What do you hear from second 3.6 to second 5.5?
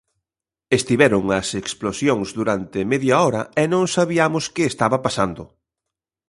e non sabiamos que estaba pasando.